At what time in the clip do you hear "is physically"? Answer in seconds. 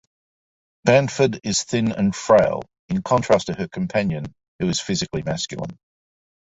4.67-5.21